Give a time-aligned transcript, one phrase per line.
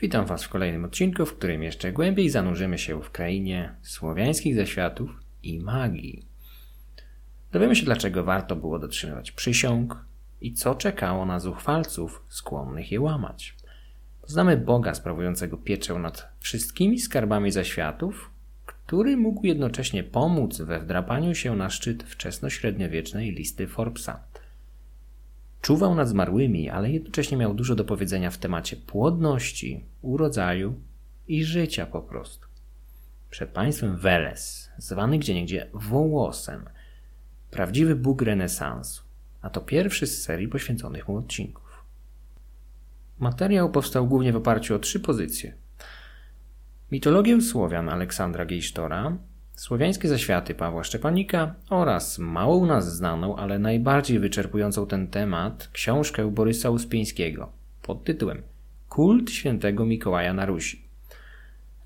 [0.00, 5.10] Witam Was w kolejnym odcinku, w którym jeszcze głębiej zanurzymy się w krainie słowiańskich zaświatów
[5.42, 6.26] i magii.
[7.52, 10.04] Dowiemy się, dlaczego warto było dotrzymywać przysiąg
[10.40, 13.56] i co czekało na zuchwalców skłonnych je łamać.
[14.22, 18.30] Poznamy Boga sprawującego pieczę nad wszystkimi skarbami zaświatów,
[18.66, 24.27] który mógł jednocześnie pomóc we wdrapaniu się na szczyt wczesnośredniowiecznej listy Forbesa.
[25.68, 30.74] Czuwał nad zmarłymi, ale jednocześnie miał dużo do powiedzenia w temacie płodności, urodzaju
[31.26, 32.46] i życia po prostu.
[33.30, 36.64] Przed państwem Weles, zwany gdzieniegdzie Wołosem,
[37.50, 39.02] prawdziwy Bóg renesansu,
[39.42, 41.84] a to pierwszy z serii poświęconych mu odcinków.
[43.18, 45.54] Materiał powstał głównie w oparciu o trzy pozycje.
[46.92, 49.16] Mitologię Słowian Aleksandra Gejsztora,
[49.58, 56.30] Słowiańskie zaświaty Pawła Szczepanika oraz mało u nas znaną, ale najbardziej wyczerpującą ten temat książkę
[56.30, 58.42] Borysa Uspieńskiego pod tytułem
[58.88, 60.82] Kult świętego Mikołaja na Rusi.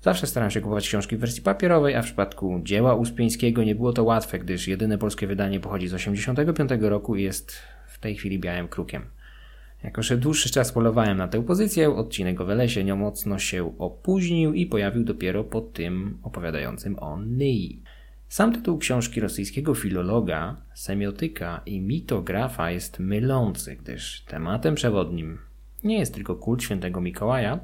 [0.01, 3.93] Zawsze staram się kupować książki w wersji papierowej, a w przypadku dzieła Uspieńskiego nie było
[3.93, 7.55] to łatwe, gdyż jedyne polskie wydanie pochodzi z 1985 roku i jest
[7.87, 9.05] w tej chwili białym krukiem.
[9.83, 14.65] Jako, że dłuższy czas polowałem na tę pozycję, odcinek o Welesie niemocno się opóźnił i
[14.65, 17.81] pojawił dopiero po tym opowiadającym o Nyi.
[18.27, 25.39] Sam tytuł książki rosyjskiego filologa, semiotyka i mitografa jest mylący, gdyż tematem przewodnim
[25.83, 27.59] nie jest tylko kult świętego Mikołaja,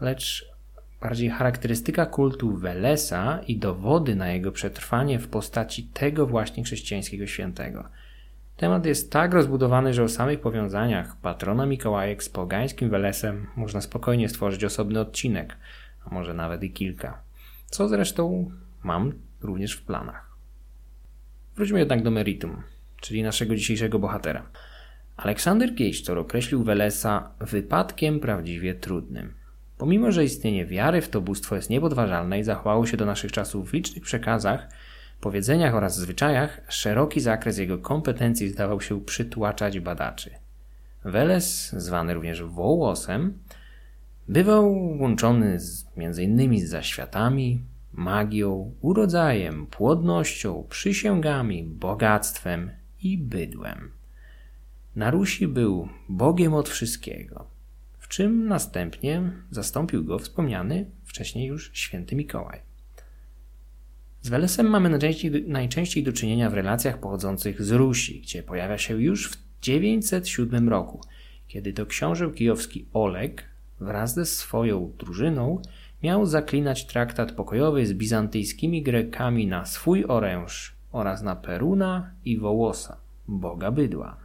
[0.00, 0.52] lecz
[1.00, 7.88] bardziej charakterystyka kultu Welesa i dowody na jego przetrwanie w postaci tego właśnie chrześcijańskiego świętego–
[8.62, 14.28] Temat jest tak rozbudowany, że o samych powiązaniach patrona Mikołajek z pogańskim Welesem można spokojnie
[14.28, 15.56] stworzyć osobny odcinek,
[16.06, 17.22] a może nawet i kilka.
[17.66, 18.50] Co zresztą
[18.82, 20.30] mam również w planach.
[21.56, 22.62] Wróćmy jednak do meritum,
[23.00, 24.46] czyli naszego dzisiejszego bohatera.
[25.16, 29.34] Aleksander Kiejsztor określił Welesa wypadkiem prawdziwie trudnym.
[29.78, 33.70] Pomimo, że istnienie wiary w to bóstwo jest niepodważalne i zachowało się do naszych czasów
[33.70, 34.68] w licznych przekazach,
[35.22, 40.30] powiedzeniach oraz zwyczajach szeroki zakres jego kompetencji zdawał się przytłaczać badaczy.
[41.04, 43.38] Weles, zwany również Wołosem,
[44.28, 46.66] bywał łączony z, m.in.
[46.66, 47.60] z zaświatami,
[47.92, 52.70] magią, urodzajem, płodnością, przysięgami, bogactwem
[53.02, 53.90] i bydłem.
[54.96, 57.46] Na Rusi był Bogiem od wszystkiego,
[57.98, 62.71] w czym następnie zastąpił go wspomniany wcześniej już święty Mikołaj.
[64.22, 69.02] Z Welesem mamy najczęściej, najczęściej do czynienia w relacjach pochodzących z Rusi, gdzie pojawia się
[69.02, 71.00] już w 907 roku,
[71.48, 73.44] kiedy to książę kijowski Oleg
[73.80, 75.62] wraz ze swoją drużyną
[76.02, 82.96] miał zaklinać traktat pokojowy z bizantyjskimi Grekami na swój oręż oraz na Peruna i Wołosa,
[83.28, 84.16] boga bydła.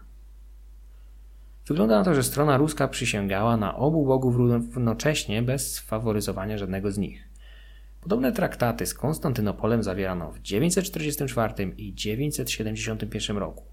[1.68, 6.98] Wygląda na to, że strona ruska przysięgała na obu bogów równocześnie bez faworyzowania żadnego z
[6.98, 7.27] nich.
[8.02, 13.64] Podobne traktaty z Konstantynopolem zawierano w 944 i 971 roku.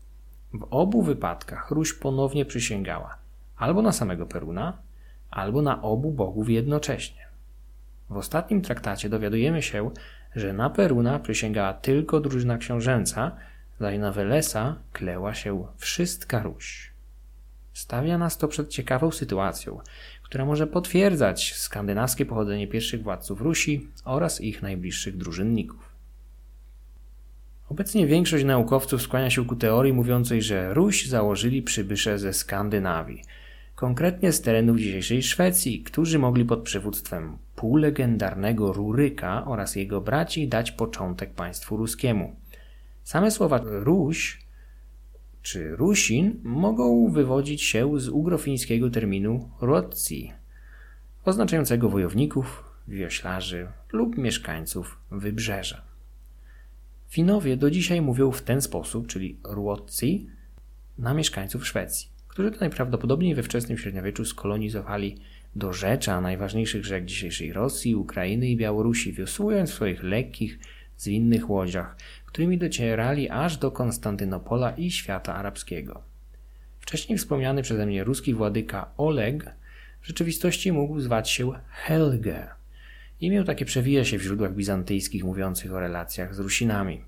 [0.52, 3.18] W obu wypadkach Ruś ponownie przysięgała
[3.56, 4.78] albo na samego Peruna,
[5.30, 7.24] albo na obu bogów jednocześnie.
[8.10, 9.90] W ostatnim traktacie dowiadujemy się,
[10.36, 13.36] że na Peruna przysięgała tylko drużyna książęca,
[13.80, 16.92] zaś na Welesa kleła się wszystka Ruś.
[17.72, 19.80] Stawia nas to przed ciekawą sytuacją,
[20.24, 25.94] która może potwierdzać skandynawskie pochodzenie pierwszych władców Rusi oraz ich najbliższych drużynników.
[27.68, 33.22] Obecnie większość naukowców skłania się ku teorii mówiącej, że Ruś założyli przybysze ze Skandynawii,
[33.74, 40.72] konkretnie z terenów dzisiejszej Szwecji, którzy mogli pod przywództwem półlegendarnego Ruryka oraz jego braci dać
[40.72, 42.36] początek państwu ruskiemu.
[43.04, 44.43] Same słowa Ruś
[45.44, 50.32] czy Rusin mogą wywodzić się z ugrofińskiego terminu rodzi,
[51.24, 55.82] oznaczającego wojowników, wioślarzy lub mieszkańców wybrzeża.
[57.08, 60.26] Finowie do dzisiaj mówią w ten sposób, czyli ruotzi,
[60.98, 65.18] na mieszkańców Szwecji, którzy to najprawdopodobniej we wczesnym średniowieczu skolonizowali
[65.56, 70.58] do rzecza najważniejszych rzek dzisiejszej Rosji, Ukrainy i Białorusi, wiosłując w swoich lekkich,
[70.96, 71.96] zwinnych łodziach,
[72.26, 76.02] którymi docierali aż do Konstantynopola i świata arabskiego.
[76.80, 79.56] Wcześniej wspomniany przeze mnie ruski władyka Oleg
[80.00, 82.48] w rzeczywistości mógł zwać się Helge.
[83.20, 87.04] Imię takie przewija się w źródłach bizantyjskich mówiących o relacjach z Rusinami.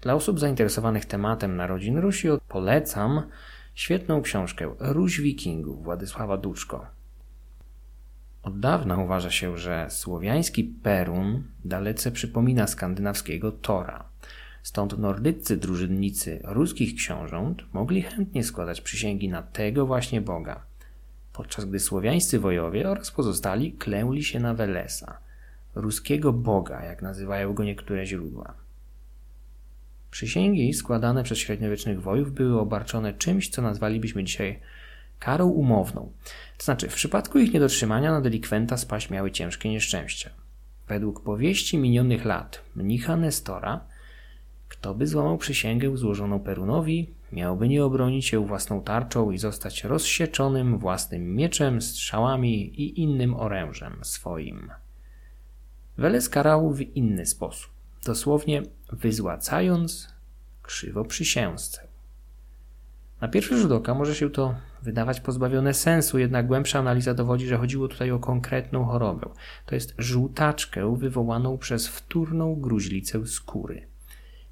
[0.00, 3.22] Dla osób zainteresowanych tematem narodzin Rusi polecam
[3.74, 6.97] świetną książkę Ruś Wikingów Władysława Duczko.
[8.48, 14.04] Od dawna uważa się, że słowiański Perun dalece przypomina skandynawskiego Tora.
[14.62, 20.62] Stąd nordyccy drużynnicy ruskich książąt mogli chętnie składać przysięgi na tego właśnie Boga.
[21.32, 25.18] podczas gdy słowiańscy wojowie oraz pozostali klęli się na Welesa,
[25.74, 28.54] ruskiego boga, jak nazywają go niektóre źródła.
[30.10, 34.60] Przysięgi składane przez średniowiecznych wojów były obarczone czymś, co nazwalibyśmy dzisiaj
[35.18, 36.12] karą umowną.
[36.58, 40.30] To znaczy, w przypadku ich niedotrzymania na delikwenta spaść miały ciężkie nieszczęścia.
[40.88, 43.80] Według powieści minionych lat mnicha Nestora,
[44.68, 50.78] kto by złamał przysięgę złożoną Perunowi, miałby nie obronić się własną tarczą i zostać rozsieczonym
[50.78, 54.70] własnym mieczem, strzałami i innym orężem swoim.
[55.98, 57.70] Weles karał w inny sposób,
[58.04, 58.62] dosłownie
[58.92, 60.08] wyzłacając
[60.62, 61.87] krzywo przysięzcę.
[63.20, 67.56] Na pierwszy rzut oka może się to wydawać pozbawione sensu, jednak głębsza analiza dowodzi, że
[67.56, 69.28] chodziło tutaj o konkretną chorobę.
[69.66, 73.86] To jest żółtaczkę wywołaną przez wtórną gruźlicę skóry.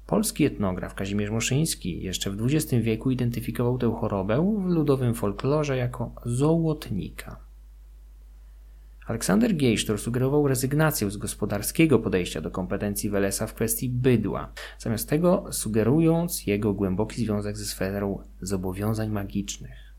[0.07, 6.11] Polski etnograf Kazimierz Moszyński jeszcze w XX wieku identyfikował tę chorobę w ludowym folklorze jako
[6.25, 7.46] zołotnika.
[9.07, 15.45] Aleksander Geisztor sugerował rezygnację z gospodarskiego podejścia do kompetencji Welesa w kwestii bydła, zamiast tego
[15.51, 19.93] sugerując jego głęboki związek ze sferą zobowiązań magicznych.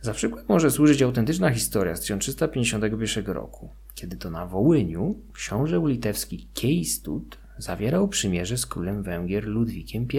[0.00, 6.48] Za przykład może służyć autentyczna historia z 1351 roku, kiedy to na Wołyniu książę litewski
[6.54, 10.18] Kiejstud zawierał przymierze z królem Węgier Ludwikiem I.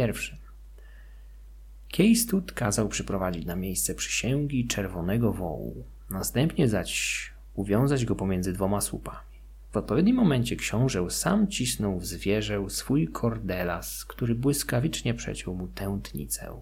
[1.88, 9.38] Kiejstud kazał przyprowadzić na miejsce przysięgi czerwonego wołu, następnie zaś uwiązać go pomiędzy dwoma słupami.
[9.72, 16.62] W odpowiednim momencie książę sam cisnął w zwierzę swój kordelas, który błyskawicznie przeciął mu tętnicę.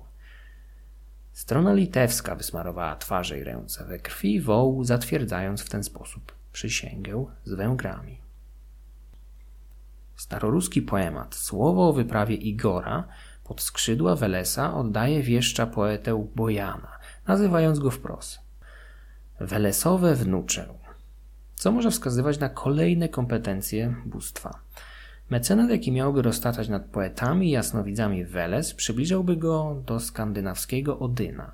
[1.34, 7.54] Strona litewska wysmarowała twarze i ręce we krwi wołu, zatwierdzając w ten sposób przysięgę z
[7.54, 8.18] Węgrami.
[10.16, 13.04] Staroruski poemat Słowo o wyprawie Igora
[13.44, 18.40] pod skrzydła Welesa oddaje wieszcza poetę Bojana, nazywając go wprost.
[19.40, 20.85] Welesowe wnuczę,
[21.56, 24.60] co może wskazywać na kolejne kompetencje bóstwa.
[25.30, 31.52] Mecenat, jaki miałby roztaczać nad poetami i jasnowidzami Weles, przybliżałby go do skandynawskiego Odyna.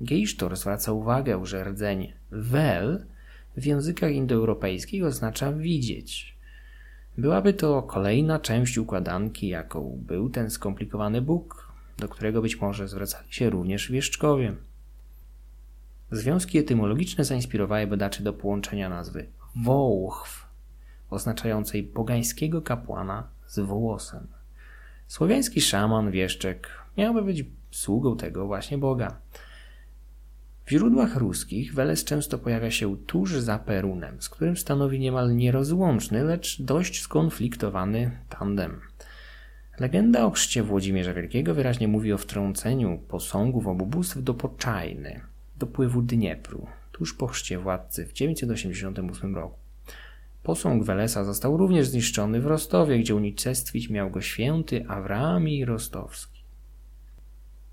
[0.00, 3.04] Geisztor zwraca uwagę, że rdzeń wel
[3.56, 6.36] w językach indoeuropejskich oznacza widzieć.
[7.18, 13.32] Byłaby to kolejna część układanki, jaką był ten skomplikowany Bóg, do którego być może zwracali
[13.32, 14.54] się również wieszczkowie.
[16.12, 19.26] Związki etymologiczne zainspirowały badaczy do połączenia nazwy
[19.56, 20.46] Wołchw,
[21.10, 24.26] oznaczającej pogańskiego kapłana z wołosem.
[25.06, 29.16] Słowiański szaman, wieszczek miałby być sługą tego właśnie Boga.
[30.64, 36.24] W źródłach ruskich Weles często pojawia się tuż za Perunem, z którym stanowi niemal nierozłączny,
[36.24, 38.80] lecz dość skonfliktowany tandem.
[39.80, 45.31] Legenda o chrzcie Włodzimierza Wielkiego wyraźnie mówi o wtrąceniu posągów obu bóstw do Poczajny,
[45.62, 49.58] dopływu Dniepru, tuż po chrzcie władcy w 988 roku.
[50.42, 56.31] Posąg Welesa został również zniszczony w Rostowie, gdzie unicestwić miał go święty Awraami Rostowski.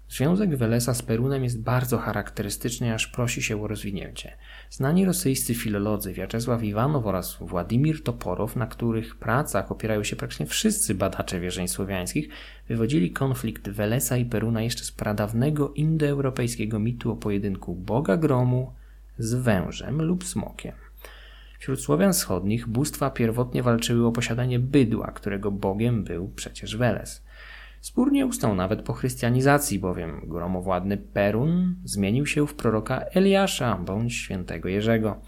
[0.10, 4.38] Związek Welesa z Perunem jest bardzo charakterystyczny, aż prosi się o rozwinięcie.
[4.70, 10.96] Znani rosyjscy filolodzy Wiaczesław Iwanow oraz Władimir Toporow, na których pracach opierają się praktycznie wszyscy
[10.96, 12.30] badacze wierzeń słowiańskich,
[12.68, 18.74] wywodzili konflikt Welesa i Peruna jeszcze z pradawnego indoeuropejskiego mitu o pojedynku Boga Gromu
[19.18, 20.74] z wężem lub smokiem.
[21.60, 27.29] Wśród Słowian wschodnich bóstwa pierwotnie walczyły o posiadanie bydła, którego bogiem był przecież Weles.
[27.82, 34.16] Spór nie ustał nawet po chrystianizacji, bowiem gromowładny Perun zmienił się w proroka Eliasza bądź
[34.16, 35.22] świętego Jerzego.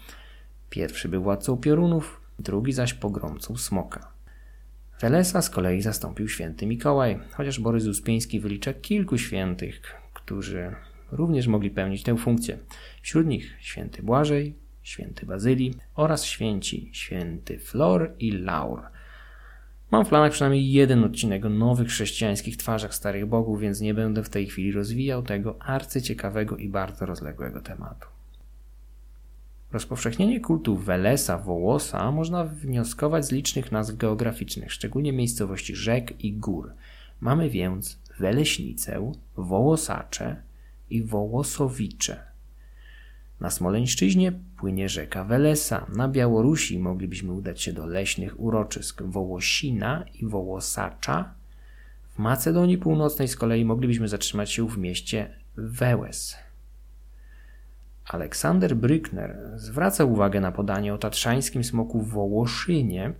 [0.70, 4.12] Pierwszy był władcą piorunów, drugi zaś pogromcą smoka.
[5.00, 9.80] Welesa z kolei zastąpił święty Mikołaj, chociaż Borys Uspieński wylicza kilku świętych,
[10.14, 10.74] którzy
[11.12, 12.58] również mogli pełnić tę funkcję.
[13.02, 18.82] Wśród nich święty Błażej, święty Bazylii oraz święci święty Flor i Laur.
[19.92, 24.22] Mam w planach przynajmniej jeden odcinek o nowych chrześcijańskich twarzach starych bogów, więc nie będę
[24.22, 28.08] w tej chwili rozwijał tego arcyciekawego i bardzo rozległego tematu.
[29.72, 36.72] Rozpowszechnienie kultu Welesa, Wołosa można wnioskować z licznych nazw geograficznych, szczególnie miejscowości rzek i gór.
[37.20, 40.42] Mamy więc Weleśnicę, Wołosacze
[40.90, 42.24] i Wołosowicze–
[43.42, 45.86] na Smoleńszczyźnie płynie rzeka Welesa.
[45.96, 51.34] Na Białorusi moglibyśmy udać się do leśnych uroczysk Wołosina i Wołosacza.
[52.14, 56.36] W Macedonii Północnej z kolei moglibyśmy zatrzymać się w mieście Wełes.
[58.04, 63.12] Aleksander Brückner zwraca uwagę na podanie o tatrzańskim smoku Wołoszynie,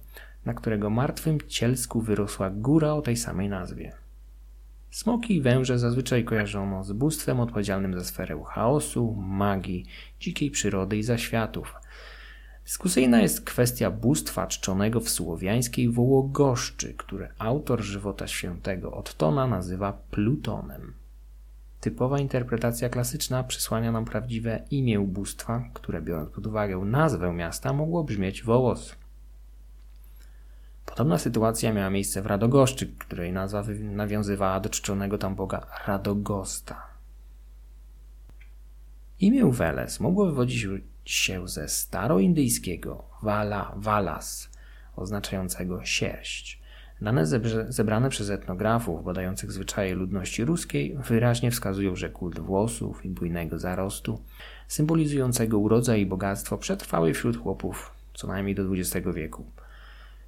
[0.45, 4.02] na którego martwym cielsku wyrosła góra o tej samej nazwie.
[4.93, 9.85] Smoki i węże zazwyczaj kojarzono z bóstwem odpowiedzialnym za sferę chaosu, magii,
[10.21, 11.75] dzikiej przyrody i zaświatów.
[12.65, 20.95] Dyskusyjna jest kwestia bóstwa czczonego w słowiańskiej Wołogoszczy, które autor żywota świętego Ottona nazywa Plutonem.
[21.81, 28.05] Typowa interpretacja klasyczna przysłania nam prawdziwe imię bóstwa, które biorąc pod uwagę nazwę miasta mogło
[28.05, 29.02] brzmieć Wołos.
[30.93, 36.87] Podobna sytuacja miała miejsce w Radogoszczy, której nazwa nawiązywała do czczonego tam boga Radogosta.
[39.21, 40.67] Imię Weles mogło wywodzić
[41.05, 44.51] się ze staroindyjskiego vala valas,
[44.97, 46.63] oznaczającego sierść.
[47.01, 47.27] Dane
[47.69, 54.23] zebrane przez etnografów badających zwyczaje ludności ruskiej wyraźnie wskazują, że kult włosów i bujnego zarostu,
[54.69, 59.45] symbolizującego urodzaj i bogactwo, przetrwały wśród chłopów co najmniej do XX wieku.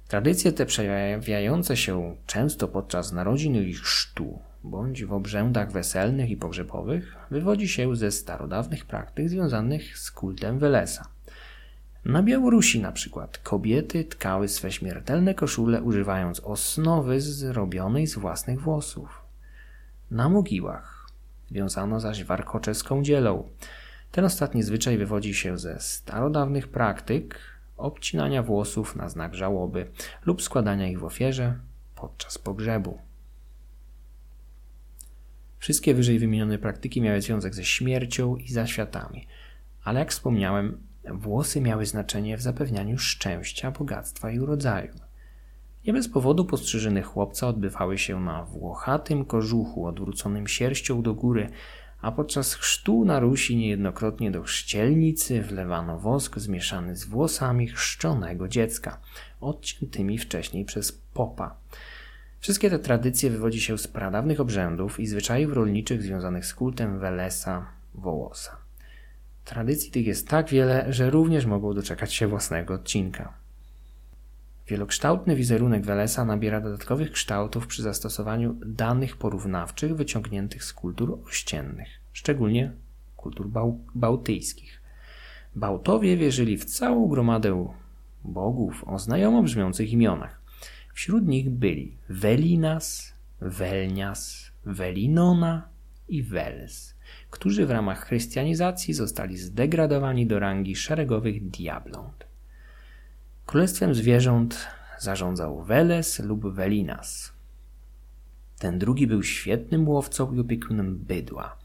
[0.07, 7.15] Tradycje te przejawiające się często podczas narodzin i chrztu, bądź w obrzędach weselnych i pogrzebowych,
[7.31, 11.07] wywodzi się ze starodawnych praktyk związanych z kultem Welesa.
[12.05, 19.21] Na Białorusi na przykład kobiety tkały swe śmiertelne koszule używając osnowy zrobionej z własnych włosów.
[20.11, 21.09] Na mogiłach
[21.51, 23.49] wiązano zaś warkocze z kądzielą.
[24.11, 27.39] Ten ostatni zwyczaj wywodzi się ze starodawnych praktyk
[27.77, 29.91] obcinania włosów na znak żałoby
[30.25, 31.59] lub składania ich w ofierze
[31.95, 32.99] podczas pogrzebu.
[35.59, 39.27] Wszystkie wyżej wymienione praktyki miały związek ze śmiercią i zaświatami,
[39.83, 40.77] ale jak wspomniałem,
[41.13, 44.93] włosy miały znaczenie w zapewnianiu szczęścia, bogactwa i urodzaju.
[45.87, 51.49] Nie bez powodu postrzyżyny chłopca odbywały się na włochatym kożuchu odwróconym sierścią do góry,
[52.01, 58.99] a podczas chrztu na Rusi niejednokrotnie do chrzcielnicy wlewano wosk zmieszany z włosami chrzczonego dziecka,
[59.41, 61.55] odciętymi wcześniej przez popa.
[62.39, 67.65] Wszystkie te tradycje wywodzi się z pradawnych obrzędów i zwyczajów rolniczych związanych z kultem Welesa
[67.93, 68.57] Wołosa.
[69.45, 73.44] Tradycji tych jest tak wiele, że również mogą doczekać się własnego odcinka.
[74.67, 82.71] Wielokształtny wizerunek Welesa nabiera dodatkowych kształtów przy zastosowaniu danych porównawczych wyciągniętych z kultur ościennych, szczególnie
[83.17, 84.81] kultur bał bałtyjskich.
[85.55, 87.73] Bałtowie wierzyli w całą gromadę
[88.23, 90.41] bogów o znajomo brzmiących imionach.
[90.93, 95.67] Wśród nich byli Velinas, Welnias, Velinona
[96.09, 96.95] i Wels,
[97.29, 102.24] którzy w ramach chrystianizacji zostali zdegradowani do rangi szeregowych diabląt.
[103.55, 104.67] Królestwem zwierząt
[104.99, 107.33] zarządzał Weles lub Velinas.
[108.59, 111.57] Ten drugi był świetnym łowcą i opiekunem bydła.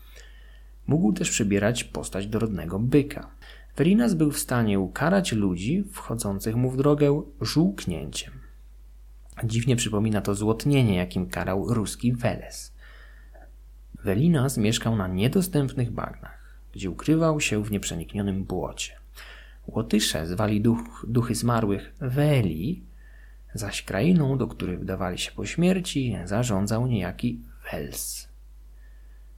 [0.87, 3.31] Mógł też przybierać postać dorodnego byka.
[3.77, 8.33] Velinas był w stanie ukarać ludzi wchodzących mu w drogę żółknięciem.
[9.45, 12.73] Dziwnie przypomina to złotnienie, jakim karał ruski Weles.
[14.05, 19.00] Velinas mieszkał na niedostępnych bagnach, gdzie ukrywał się w nieprzeniknionym błocie.
[19.73, 22.83] Łotysze zwali duch, duchy zmarłych Weli,
[23.55, 27.41] zaś krainą, do której wdawali się po śmierci, zarządzał niejaki
[27.73, 28.29] Wels.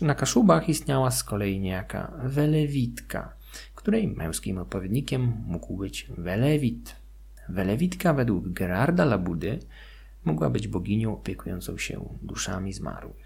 [0.00, 3.36] Na Kaszubach istniała z kolei niejaka Welewitka,
[3.74, 6.96] której męskim odpowiednikiem mógł być Welewit.
[7.48, 9.58] Welewitka według Gerarda Labudy
[10.24, 13.21] mogła być boginią opiekującą się duszami zmarłych.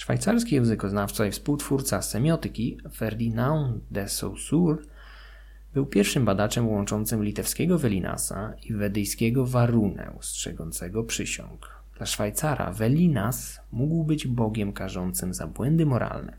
[0.00, 4.82] Szwajcarski językoznawca i współtwórca semiotyki Ferdinand de Saussure
[5.74, 11.82] był pierwszym badaczem łączącym litewskiego Velinasa i wedyjskiego Warunę, strzegącego przysiąg.
[11.96, 16.36] Dla Szwajcara Velinas mógł być bogiem karzącym za błędy moralne,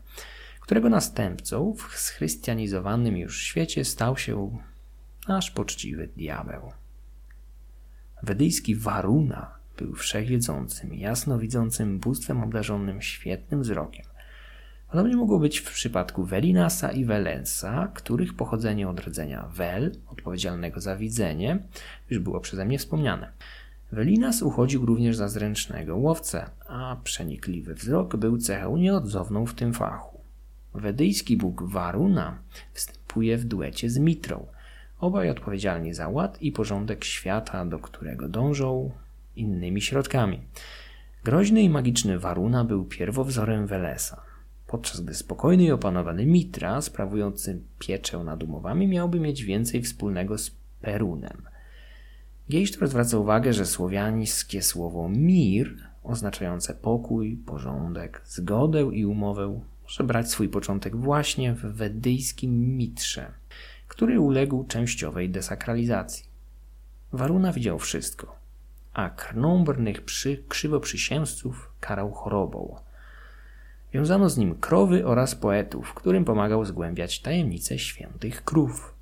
[0.60, 4.58] którego następcą w schrystianizowanym już świecie stał się
[5.28, 6.72] nasz poczciwy diabeł.
[8.22, 14.06] Wedyjski Waruna był wszechwiedzącym, jasnowidzącym bóstwem obdarzonym świetnym wzrokiem.
[14.90, 20.96] Podobnie mogło być w przypadku Velinasa i Velensa, których pochodzenie od rdzenia Vel, odpowiedzialnego za
[20.96, 21.58] widzenie,
[22.10, 23.32] już było przeze mnie wspomniane.
[23.92, 30.20] Velinas uchodził również za zręcznego łowcę, a przenikliwy wzrok był cechą nieodzowną w tym fachu.
[30.74, 32.38] Wedyjski bóg Varuna
[32.74, 34.46] występuje w duecie z Mitrą,
[35.00, 38.90] obaj odpowiedzialni za ład i porządek świata, do którego dążą
[39.36, 40.40] innymi środkami.
[41.24, 44.22] Groźny i magiczny Waruna był pierwowzorem Welesa,
[44.66, 50.50] podczas gdy spokojny i opanowany Mitra, sprawujący pieczę nad umowami, miałby mieć więcej wspólnego z
[50.80, 51.42] Perunem.
[52.48, 60.30] Geisztor zwraca uwagę, że słowiańskie słowo mir, oznaczające pokój, porządek, zgodę i umowę, może brać
[60.30, 63.32] swój początek właśnie w wedyjskim mitrze,
[63.88, 66.24] który uległ częściowej desakralizacji.
[67.12, 68.36] Waruna widział wszystko–
[68.94, 72.76] a krnąbrnych przy, krzywoprzysięzców karał chorobą.
[73.94, 78.94] Wiązano z nim krowy oraz poetów, którym pomagał zgłębiać tajemnice świętych krów.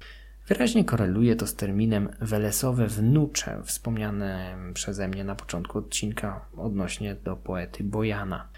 [0.47, 7.37] Wyraźnie koreluje to z terminem welesowe wnucze, wspomnianym przeze mnie na początku odcinka odnośnie do
[7.37, 8.49] poety Bojana.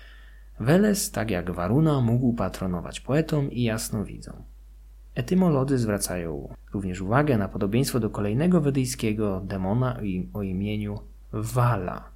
[0.61, 4.43] Weles, tak jak Waruna, mógł patronować poetom i jasnowidzom.
[5.15, 10.01] Etymolodzy zwracają również uwagę na podobieństwo do kolejnego wedyjskiego demona
[10.33, 12.11] o imieniu Wala,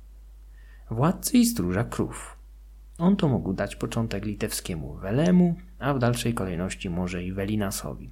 [0.90, 2.36] władcy i stróża krów.
[2.98, 8.10] On to mógł dać początek litewskiemu Welemu, a w dalszej kolejności może i Welinasowi.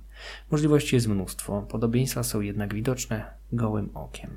[0.50, 4.37] Możliwości jest mnóstwo, podobieństwa są jednak widoczne gołym okiem.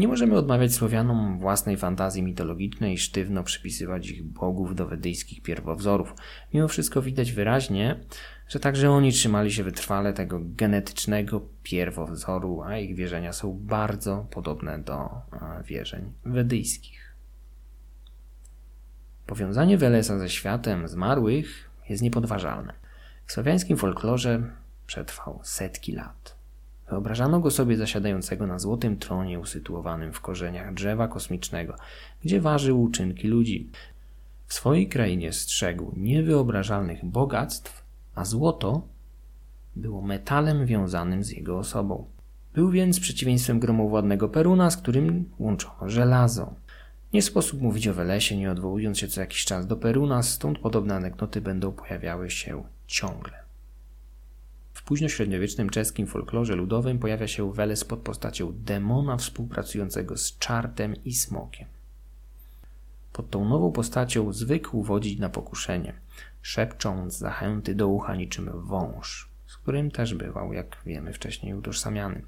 [0.00, 6.14] Nie możemy odmawiać Słowianom własnej fantazji mitologicznej i sztywno przypisywać ich bogów do wedyjskich pierwowzorów.
[6.54, 8.00] Mimo wszystko widać wyraźnie,
[8.48, 14.78] że także oni trzymali się wytrwale tego genetycznego pierwowzoru, a ich wierzenia są bardzo podobne
[14.78, 15.08] do
[15.64, 17.14] wierzeń wedyjskich.
[19.26, 22.72] Powiązanie Welesa ze światem zmarłych jest niepodważalne.
[23.26, 24.42] W słowiańskim folklorze
[24.86, 26.39] przetrwał setki lat.
[26.90, 31.76] Wyobrażano go sobie zasiadającego na złotym tronie usytuowanym w korzeniach drzewa kosmicznego,
[32.24, 33.70] gdzie ważył uczynki ludzi.
[34.46, 38.82] W swojej krainie strzegł niewyobrażalnych bogactw, a złoto
[39.76, 42.04] było metalem wiązanym z jego osobą.
[42.54, 46.54] Był więc przeciwieństwem gromowładnego Peruna, z którym łączono żelazo.
[47.12, 50.94] Nie sposób mówić o Welesie, nie odwołując się co jakiś czas do Peruna, stąd podobne
[50.94, 53.49] anegdoty będą pojawiały się ciągle.
[54.72, 61.14] W późnośredniowiecznym czeskim folklorze ludowym pojawia się Weles pod postacią demona współpracującego z czartem i
[61.14, 61.68] smokiem.
[63.12, 65.92] Pod tą nową postacią zwykł wodzić na pokuszenie,
[66.42, 72.22] szepcząc zachęty do ucha niczym wąż, z którym też bywał, jak wiemy, wcześniej utożsamiany.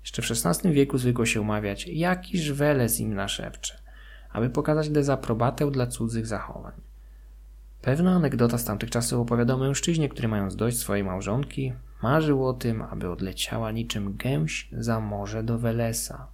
[0.00, 3.78] Jeszcze w XVI wieku zwykło się umawiać, jakiż Weles im naszepcze,
[4.32, 6.87] aby pokazać dezaprobatę dla cudzych zachowań.
[7.82, 12.52] Pewna anegdota z tamtych czasów opowiada o mężczyźnie, który mając dość swojej małżonki, marzył o
[12.52, 16.26] tym, aby odleciała niczym gęś za morze do Welesa.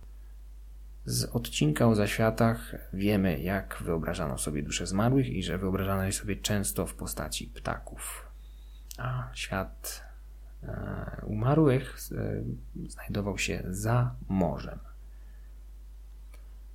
[1.05, 6.37] Z odcinka o zaświatach wiemy, jak wyobrażano sobie dusze zmarłych i że wyobrażano je sobie
[6.37, 8.27] często w postaci ptaków.
[8.99, 10.05] A świat
[10.63, 12.43] e, umarłych e,
[12.89, 14.79] znajdował się za morzem.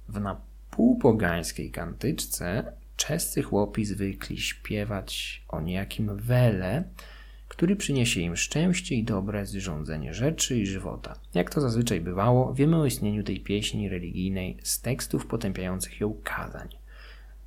[0.09, 6.83] W napółpogańskiej kantyczce czescy chłopi zwykli śpiewać o niejakim wele,
[7.47, 11.19] który przyniesie im szczęście i dobre zrządzenie rzeczy i żywota.
[11.33, 16.67] Jak to zazwyczaj bywało, wiemy o istnieniu tej pieśni religijnej z tekstów potępiających ją kazań.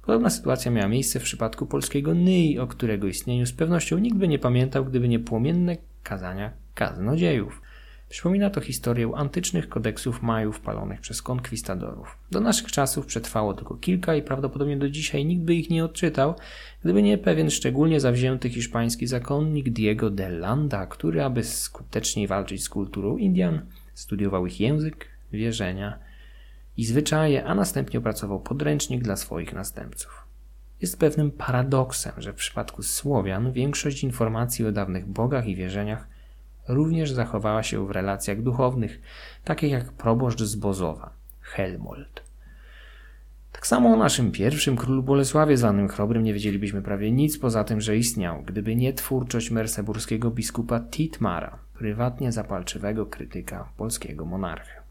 [0.03, 4.29] Podobna sytuacja miała miejsce w przypadku polskiego Nyi, o którego istnieniu z pewnością nikt by
[4.29, 7.62] nie pamiętał, gdyby nie płomienne kazania kaznodziejów.
[8.12, 12.18] Przypomina to historię antycznych kodeksów majów palonych przez konkwistadorów.
[12.31, 16.35] Do naszych czasów przetrwało tylko kilka i prawdopodobnie do dzisiaj nikt by ich nie odczytał,
[16.83, 22.68] gdyby nie pewien szczególnie zawzięty hiszpański zakonnik Diego de Landa, który, aby skuteczniej walczyć z
[22.68, 25.98] kulturą Indian, studiował ich język, wierzenia
[26.77, 30.27] i zwyczaje, a następnie opracował podręcznik dla swoich następców.
[30.81, 36.12] Jest pewnym paradoksem, że w przypadku Słowian większość informacji o dawnych bogach i wierzeniach
[36.68, 39.01] również zachowała się w relacjach duchownych,
[39.44, 42.22] takich jak proboszcz z Bozowa, Helmold.
[43.53, 47.81] Tak samo o naszym pierwszym królu Bolesławie zwanym Chrobrym nie wiedzielibyśmy prawie nic poza tym,
[47.81, 54.83] że istniał, gdyby nie twórczość merseburskiego biskupa Titmara, prywatnie zapalczywego krytyka polskiego monarchy.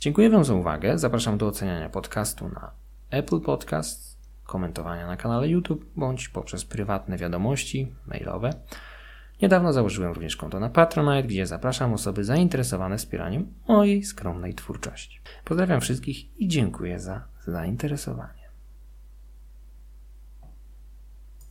[0.00, 0.98] Dziękuję Wam za uwagę.
[0.98, 2.70] Zapraszam do oceniania podcastu na
[3.10, 8.50] Apple Podcast, komentowania na kanale YouTube bądź poprzez prywatne wiadomości mailowe.
[9.42, 15.20] Niedawno założyłem również konto na Patronite, gdzie zapraszam osoby zainteresowane wspieraniem mojej skromnej twórczości.
[15.44, 18.37] Pozdrawiam wszystkich i dziękuję za zainteresowanie.